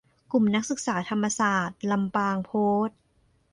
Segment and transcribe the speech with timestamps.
[0.31, 2.97] กลุ่มนักศึกษาธรรมศาสตร์ ลำปาง โพสต์